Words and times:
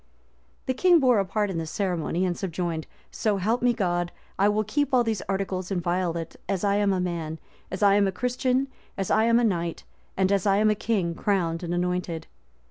The 0.65 0.73
king 0.73 0.99
bore 0.99 1.19
a 1.19 1.25
part 1.25 1.51
in 1.51 1.59
this 1.59 1.69
ceremony, 1.69 2.25
and 2.25 2.35
subjoined, 2.35 2.87
"So 3.11 3.37
help 3.37 3.61
me 3.61 3.71
God, 3.71 4.11
I 4.39 4.49
will 4.49 4.63
keep 4.63 4.95
all 4.95 5.03
these 5.03 5.21
articles 5.29 5.69
inviolate, 5.69 6.37
as 6.49 6.63
I 6.63 6.77
am 6.77 6.91
a 6.91 6.99
man, 6.99 7.37
as 7.69 7.83
I 7.83 7.93
am 7.93 8.07
a 8.07 8.11
Christian, 8.11 8.67
as 8.97 9.11
I 9.11 9.25
am 9.25 9.39
a 9.39 9.43
knight, 9.43 9.83
and 10.17 10.31
as 10.31 10.47
I 10.47 10.57
am 10.57 10.71
a 10.71 10.73
king 10.75 11.13
crowned 11.13 11.61
and 11.61 11.71
anointed." 11.71 12.25